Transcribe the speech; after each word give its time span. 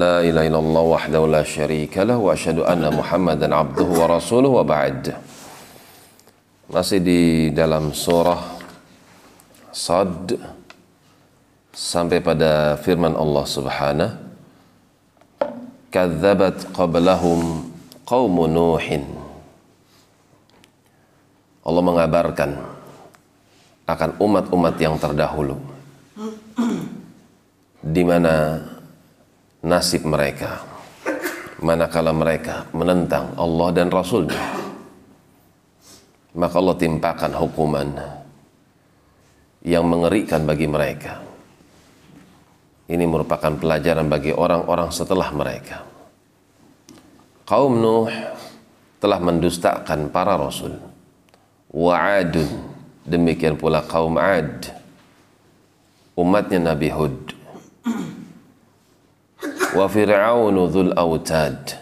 La 0.00 0.24
ilaha 0.24 0.48
illallah 0.48 0.84
wahdahu 0.96 1.28
la 1.28 1.44
syarika 1.44 2.08
lah 2.08 2.16
wa 2.16 2.32
asyhadu 2.32 2.64
anna 2.64 2.88
Muhammadan 2.88 3.52
abduhu 3.52 4.00
wa 4.00 4.08
rasuluhu 4.08 4.56
wa 4.56 4.64
ba'd. 4.64 5.12
masih 6.72 7.04
di 7.04 7.52
dalam 7.52 7.92
surah 7.92 8.40
Sad 9.68 10.40
sampai 11.76 12.24
pada 12.24 12.80
firman 12.80 13.12
Allah 13.12 13.44
Subhanahu 13.44 14.16
kadzabat 15.92 16.72
qablahum 16.72 17.68
qaum 18.08 18.34
nuhin 18.48 19.04
Allah 21.60 21.82
mengabarkan 21.84 22.56
akan 23.84 24.10
umat-umat 24.16 24.74
yang 24.80 24.96
terdahulu 24.96 25.60
di 27.84 28.00
mana 28.00 28.64
nasib 29.64 30.08
mereka. 30.08 30.64
Manakala 31.60 32.16
mereka 32.16 32.64
menentang 32.72 33.36
Allah 33.36 33.68
dan 33.76 33.92
Rasulnya 33.92 34.60
maka 36.34 36.54
Allah 36.62 36.76
timpakan 36.78 37.32
hukuman 37.34 37.88
yang 39.66 39.84
mengerikan 39.86 40.46
bagi 40.46 40.70
mereka. 40.70 41.18
Ini 42.90 43.06
merupakan 43.06 43.54
pelajaran 43.54 44.10
bagi 44.10 44.34
orang-orang 44.34 44.90
setelah 44.90 45.30
mereka. 45.30 45.86
Kaum 47.46 47.78
Nuh 47.78 48.10
telah 48.98 49.18
mendustakan 49.22 50.10
para 50.10 50.34
rasul. 50.34 50.74
Wa'adun 51.70 52.50
demikian 53.06 53.54
pula 53.54 53.86
kaum 53.86 54.18
Ad 54.18 54.74
umatnya 56.18 56.74
Nabi 56.74 56.90
Hud 56.90 57.30
wa 59.74 59.86
fir'aunu 59.86 60.66
dzul 60.66 60.90
autad 60.94 61.80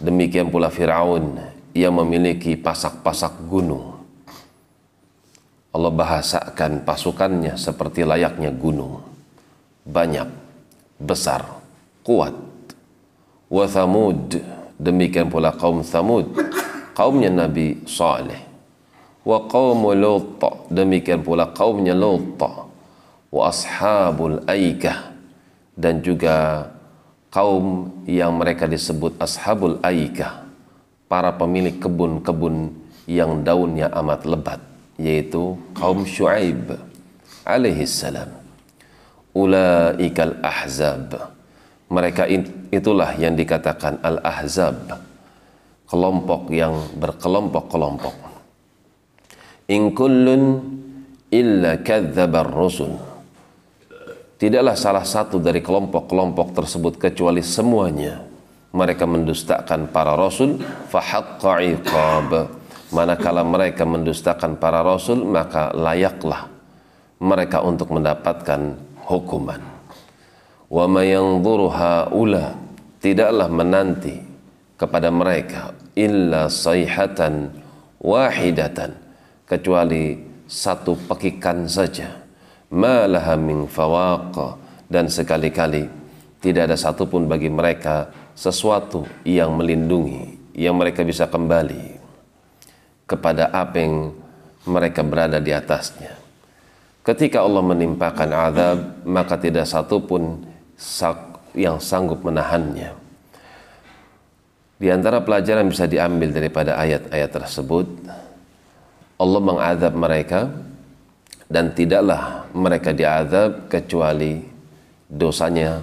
demikian 0.00 0.48
pula 0.48 0.72
Fir'aun 0.72 1.36
yang 1.76 1.94
memiliki 1.94 2.56
pasak-pasak 2.56 3.46
gunung. 3.46 4.00
Allah 5.70 5.92
bahasakan 5.94 6.82
pasukannya 6.82 7.54
seperti 7.54 8.02
layaknya 8.02 8.50
gunung. 8.50 9.06
Banyak 9.86 10.26
besar 10.98 11.46
kuat. 12.02 12.34
Wa 13.46 13.70
thamud 13.70 14.34
demikian 14.80 15.30
pula 15.30 15.54
kaum 15.54 15.86
thamud 15.86 16.26
kaumnya 16.98 17.30
Nabi 17.30 17.86
Saleh. 17.86 18.40
Wa 19.22 19.46
qaum 19.46 19.94
Lut 19.94 20.42
demikian 20.72 21.22
pula 21.22 21.54
kaumnya 21.54 21.94
Lut. 21.94 22.42
Wa 23.30 23.46
ashabul 23.46 24.42
aikah 24.50 25.09
dan 25.78 26.02
juga 26.02 26.68
kaum 27.30 27.90
yang 28.06 28.34
mereka 28.34 28.66
disebut 28.66 29.18
ashabul 29.22 29.78
aikah 29.82 30.46
para 31.06 31.34
pemilik 31.34 31.78
kebun-kebun 31.78 32.74
yang 33.06 33.42
daunnya 33.42 33.90
amat 34.02 34.26
lebat 34.26 34.60
yaitu 35.00 35.58
kaum 35.74 36.06
Syuaib 36.06 36.76
alaihi 37.46 37.88
salam. 37.88 38.30
Ulaikal 39.30 40.42
ahzab 40.42 41.14
mereka 41.90 42.26
itulah 42.70 43.14
yang 43.18 43.34
dikatakan 43.34 43.98
al 44.02 44.22
ahzab 44.22 44.90
kelompok 45.90 46.50
yang 46.54 46.74
berkelompok-kelompok. 46.98 48.14
In 49.70 49.90
kullun 49.94 50.42
illa 51.30 51.78
kadzabar 51.82 52.46
rusul 52.46 53.09
Tidaklah 54.40 54.72
salah 54.72 55.04
satu 55.04 55.36
dari 55.36 55.60
kelompok-kelompok 55.60 56.56
tersebut 56.56 56.96
kecuali 56.96 57.44
semuanya 57.44 58.24
mereka 58.72 59.04
mendustakan 59.04 59.92
para 59.92 60.16
rasul 60.16 60.56
fahaqqa 60.88 61.60
iqab. 61.60 62.30
Manakala 62.88 63.44
mereka 63.44 63.84
mendustakan 63.84 64.56
para 64.56 64.80
rasul 64.80 65.28
maka 65.28 65.76
layaklah 65.76 66.48
mereka 67.20 67.60
untuk 67.60 67.92
mendapatkan 67.92 68.80
hukuman. 69.04 69.60
Wa 70.72 70.88
mayanzuru 70.88 71.68
haula 71.76 72.56
tidaklah 72.96 73.52
menanti 73.52 74.24
kepada 74.80 75.12
mereka 75.12 75.76
illa 75.92 76.48
sayhatan 76.48 77.52
wahidatan 78.00 78.96
kecuali 79.44 80.16
satu 80.48 80.96
pekikan 81.12 81.68
saja 81.68 82.29
dan 84.86 85.10
sekali-kali 85.10 85.90
tidak 86.38 86.70
ada 86.70 86.76
satupun 86.78 87.26
bagi 87.26 87.50
mereka 87.50 88.14
sesuatu 88.38 89.04
yang 89.26 89.58
melindungi 89.58 90.54
yang 90.54 90.78
mereka 90.78 91.02
bisa 91.02 91.26
kembali 91.26 91.98
kepada 93.10 93.50
apa 93.50 93.74
yang 93.74 94.14
mereka 94.70 95.02
berada 95.02 95.42
di 95.42 95.50
atasnya. 95.50 96.14
Ketika 97.02 97.42
Allah 97.42 97.64
menimpakan 97.64 98.30
azab 98.30 98.78
maka 99.02 99.34
tidak 99.34 99.66
satupun 99.66 100.46
yang 101.58 101.82
sanggup 101.82 102.22
menahannya. 102.22 102.94
Di 104.80 104.88
antara 104.88 105.20
pelajaran 105.20 105.68
bisa 105.68 105.84
diambil 105.84 106.32
daripada 106.32 106.78
ayat-ayat 106.80 107.30
tersebut 107.34 107.86
Allah 109.20 109.40
mengazab 109.44 109.92
mereka 109.92 110.48
dan 111.50 111.74
tidaklah 111.74 112.46
mereka 112.54 112.94
diazab 112.94 113.66
kecuali 113.66 114.38
dosanya 115.10 115.82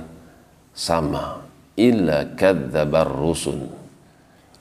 sama. 0.72 1.44
Illa 1.78 2.34
kadzabar 2.34 3.06
rusul. 3.06 3.68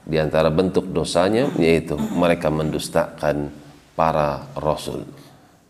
Di 0.05 0.21
antara 0.21 0.53
bentuk 0.53 0.91
dosanya 0.91 1.49
yaitu 1.57 1.97
mereka 1.97 2.53
mendustakan 2.53 3.49
para 3.97 4.51
rasul. 4.59 5.07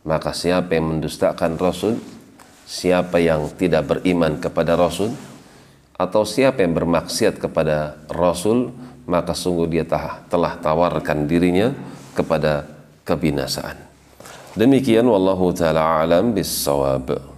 Maka 0.02 0.34
siapa 0.34 0.74
yang 0.74 0.98
mendustakan 0.98 1.60
rasul? 1.60 2.00
Siapa 2.66 3.22
yang 3.22 3.46
tidak 3.54 3.86
beriman 3.86 4.42
kepada 4.42 4.74
rasul? 4.74 5.14
Atau 5.94 6.26
siapa 6.26 6.66
yang 6.66 6.74
bermaksiat 6.74 7.38
kepada 7.38 7.94
rasul? 8.10 8.74
Maka 9.06 9.38
sungguh 9.38 9.70
dia 9.70 9.86
telah 10.26 10.58
tawarkan 10.58 11.30
dirinya 11.30 11.70
kepada 12.10 12.66
kebinasaan 13.06 13.85
Demikian 14.56 15.04
wallahu 15.04 15.52
taala 15.52 16.00
alam 16.00 16.32
bis 16.32 16.48
sawab. 16.48 17.35